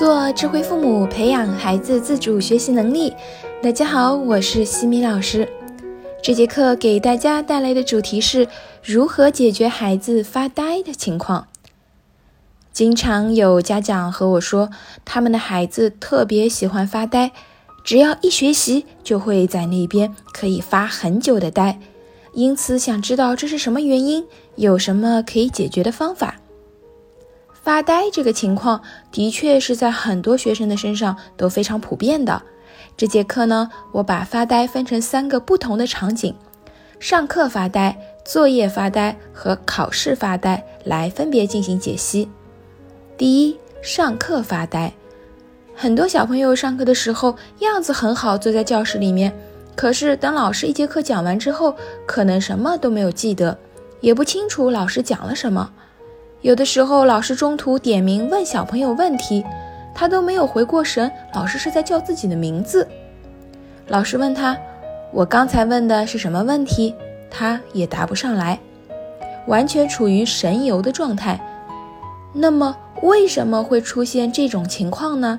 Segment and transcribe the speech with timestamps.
[0.00, 3.12] 做智慧父母，培养孩子自主学习能力。
[3.62, 5.46] 大家好，我是西米老师。
[6.22, 8.48] 这节课给大家带来的主题是
[8.82, 11.48] 如何解决孩子发呆的情况。
[12.72, 14.70] 经常有家长和我说，
[15.04, 17.32] 他们的孩子特别喜欢发呆，
[17.84, 21.78] 只要一学习就会在那边可以发很久的呆，
[22.32, 24.26] 因此想知道这是什么原因，
[24.56, 26.39] 有什么可以解决的方法。
[27.70, 32.42] 发呆这个情况的确是在很多学生的身上都非常普遍的。
[32.96, 36.34] 这节课呢，我把发呆分成三个不同的场景：
[36.98, 42.28] 上课发呆、作业发呆和考试发呆，来分别进行解析。
[43.16, 44.92] 第一，上课发呆。
[45.72, 49.32] 很多小朋友上课的时候样子很好，坐在教室里面，
[49.76, 53.56] 可是等老师一节课讲完之后，可能什么都没有记得，
[54.00, 55.70] 也不清楚老师讲了什么。
[56.42, 59.44] 有的时候，老师中途点名问小朋友问题，
[59.94, 61.10] 他都没有回过神。
[61.34, 62.88] 老师是在叫自己的名字。
[63.88, 64.56] 老师问他
[65.12, 66.94] ：“我刚才问的是什么问题？”
[67.30, 68.58] 他也答不上来，
[69.46, 71.38] 完全处于神游的状态。
[72.32, 75.38] 那么，为什么会出现这种情况呢？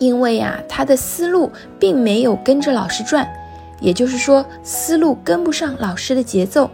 [0.00, 3.28] 因为呀，他的思路并没有跟着老师转，
[3.80, 6.68] 也就是说，思路跟不上老师的节奏。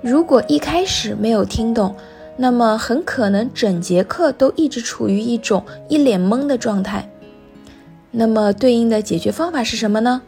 [0.00, 1.94] 如果一开始没有听懂，
[2.42, 7.08] 那么很可能整节课都一直处于一种一脸懵的状态。
[8.10, 10.22] 那么对应的解决方法是什么呢？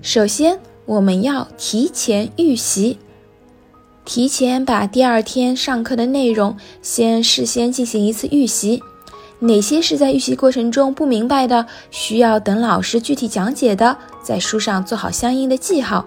[0.00, 2.98] 首先，我们要提前预习，
[4.06, 8.82] 提前把第二天上课的内容先事先进行一次预习。
[9.40, 16.06] 哪些是在预习过程中不明白的，需要等老师具体讲解的，在书上做好相应的记号。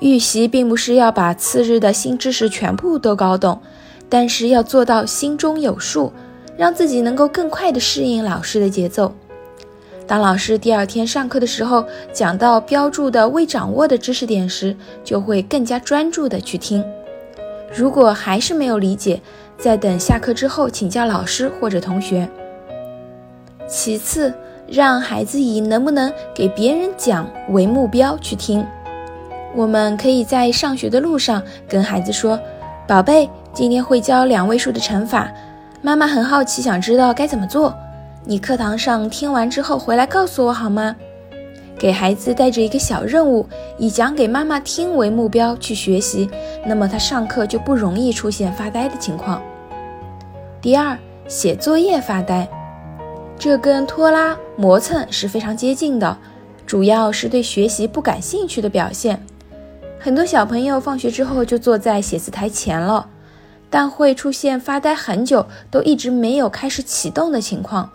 [0.00, 3.62] 预习并不是要把次日的新知识全部都搞懂。
[4.08, 6.12] 但是要做到心中有数，
[6.56, 9.12] 让自己能够更快地适应老师的节奏。
[10.06, 16.84] 当老师第二天上课的时候，讲到标注的未掌握的知识点时，就会更加专注地去听。
[17.74, 19.20] 如果还是没有理解，
[19.58, 22.28] 再等下课之后请教老师或者同学。
[23.66, 24.32] 其次，
[24.68, 28.64] 让孩子以能不能给别人讲为目标去听。
[29.56, 32.38] 我们可以在上学的路上跟孩子说
[32.86, 35.32] ：“宝贝。”今天会教两位数的乘法，
[35.80, 37.74] 妈妈很好奇，想知道该怎么做。
[38.22, 40.94] 你课堂上听完之后回来告诉我好吗？
[41.78, 46.28] 给孩子带着一个小任务，以讲给妈妈听为目标去学习，
[46.66, 49.40] 那么他上课就不容易出现发呆的情况。
[50.60, 50.94] 第二，
[51.26, 52.46] 写作业发呆，
[53.38, 56.14] 这跟拖拉磨蹭是非常接近的，
[56.66, 59.18] 主要是对学习不感兴趣的表现。
[59.98, 63.08] 很多小朋友放学之后就坐在写字台前了。
[63.78, 67.90] 但会出现发呆很久都一直没有开始启动的情况，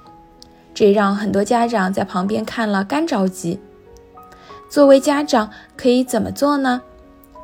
[0.75, 3.59] 这让很多家长在旁边看了干着急。
[4.69, 6.83] 作为家长可以怎么做呢？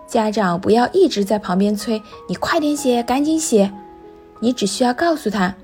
[0.08, 2.00] 家长不要一直在旁边催
[2.30, 3.74] 你快点写，赶紧写。
[4.40, 5.56] 你只需要告诉他，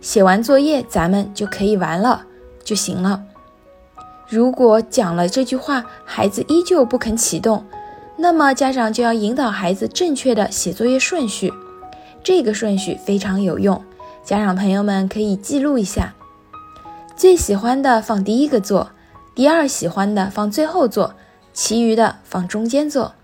[0.00, 2.24] 写完作业咱们就可以玩了
[2.62, 3.20] 就行了。
[4.28, 7.64] 如果讲了这句话，孩子依旧不肯启动，
[8.16, 11.52] 那么家长就要引导孩子正确的写作业顺序。
[12.22, 13.82] 这个顺序非常有用，
[14.24, 16.14] 家长朋友们可以记录一下。
[17.16, 18.90] 最喜欢的放第一个做，
[19.34, 21.14] 第二喜欢的放最后做，
[21.52, 23.14] 其余的放中间做。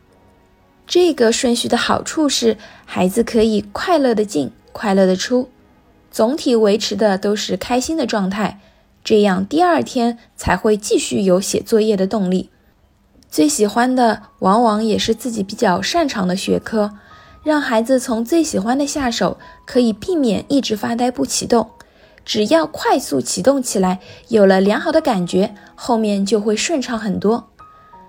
[0.87, 5.51] 这个顺序的好处是，孩子可以快乐的进，快乐的出，
[6.11, 8.61] 总体维持的都是开心的状态，
[9.03, 12.51] 这样第二天才会继续有写作业的动力。
[13.29, 16.95] 最喜欢的往往也是自己比较擅长的学科。
[17.47, 21.71] 让孩子从最喜欢的下手，可以避免一直发呆不启动。
[22.25, 27.47] 只要快速启动起来，有了良好的感觉，后面就会顺畅很多。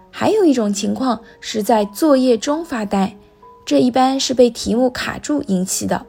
[0.10, 3.16] 还有一种情况是在作业中发呆，
[3.64, 6.08] 这一般是被题目卡住引起的。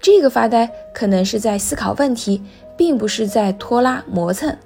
[0.00, 2.42] 这个发呆可能是在思考问题，
[2.74, 4.56] 并不是在拖拉磨蹭。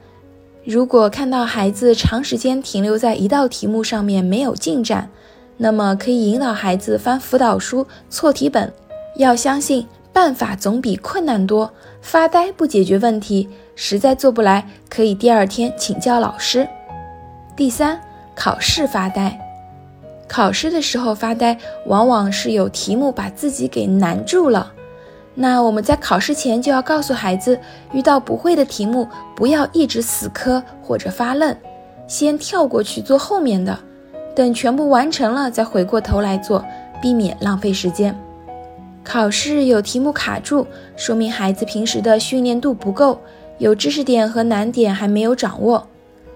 [0.63, 5.11] 如果看到孩子长时间停留在一道题目上面没有进展，
[5.57, 8.73] 那么可以引导孩子翻辅导书、错题本，
[9.17, 11.73] 要相信办法总比困难多。
[12.03, 16.69] 发呆不解决问题，实在做不来，可以第二天请教老师。
[17.57, 18.01] 第三，
[18.35, 19.39] 考试发呆。
[20.29, 24.73] 考试的时候发呆，往往是有题目把自己给难住了。
[25.35, 27.59] 那我们在考试前就要告诉孩子，
[27.93, 31.57] 遇到不会的题目，不要一直死磕或者发愣，
[32.07, 33.79] 先跳过去做后面的。
[34.37, 36.63] 等全部完成了，再回过头来做，
[37.01, 38.15] 避免浪费时间。
[39.03, 43.19] 考试有题目卡住，说明孩子平时的训练度不够，
[43.57, 45.87] 有知识点和难点还没有掌握，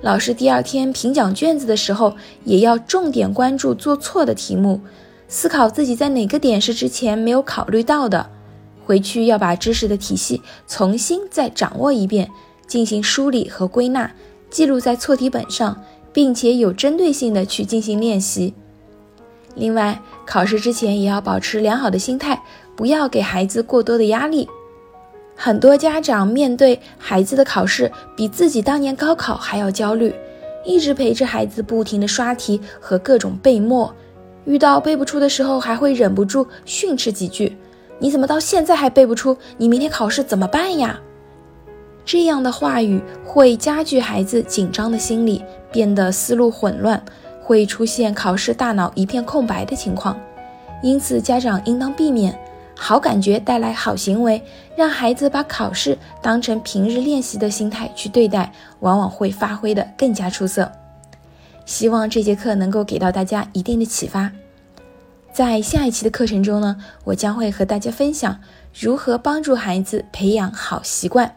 [0.01, 2.15] 老师第二天评讲卷子的时候，
[2.45, 4.81] 也要重点关注做错的题目，
[5.29, 8.31] 思考自己在哪个点是之前没有考虑到的，
[8.87, 12.31] 回去要把知识的体系重新再掌握一遍，
[12.67, 14.11] 进行梳理和归纳，
[14.49, 15.77] 记录在错题本上，
[16.13, 18.55] 并且有针对性的去进行练习。
[19.55, 22.41] 另外，考试之前也要保持良好的心态，
[22.77, 24.49] 不要给孩子过多的压力。
[25.35, 30.15] 很多家长面对孩子的考试，比自己当年高考还要焦虑，
[30.65, 33.93] 一直陪着孩子不停的刷题和各种背默，
[34.45, 37.57] 遇到背不出的时候，还会忍不住训斥几句
[37.99, 39.37] ：“你怎么到现在还背不出？
[39.57, 41.01] 你明天考试怎么办呀？”
[42.11, 47.01] 这样的话语会加剧孩子紧张的心理，变得思路混乱，
[47.41, 50.19] 会出现考试大脑一片空白的情况。
[50.83, 52.37] 因此，家长应当避免。
[52.75, 54.43] 好感觉带来好行为，
[54.75, 60.69] 让孩子把考试当成平日练习的心态去对待，往往会发挥的更加出色。
[61.65, 64.33] 希望这节课能够给到大家一定的启发。
[65.33, 68.41] 在下一期的课程中呢，我将会和大家分享
[68.77, 71.37] 如何帮助孩子培养好习惯。